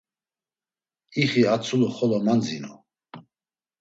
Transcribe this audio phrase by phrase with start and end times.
[1.21, 2.73] İxi a tzulu xolo mandzinu.